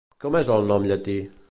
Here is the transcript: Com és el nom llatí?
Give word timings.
Com 0.23 0.37
és 0.39 0.49
el 0.55 0.65
nom 0.73 0.89
llatí? 0.93 1.21